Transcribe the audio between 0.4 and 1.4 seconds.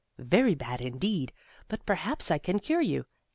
bad, indeed!